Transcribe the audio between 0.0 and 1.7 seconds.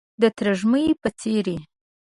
د ترږمۍ په څیرې،